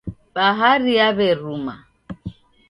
Bahari 0.35 0.91
yaw'eruma. 0.99 1.73